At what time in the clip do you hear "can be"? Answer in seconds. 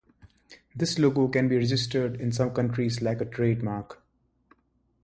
1.27-1.55